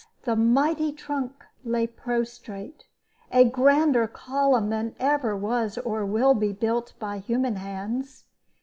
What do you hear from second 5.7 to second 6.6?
or will be